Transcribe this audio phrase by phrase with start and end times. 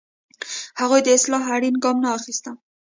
[0.81, 2.51] هغوی د اصلاح اړین ګام نه اخیسته.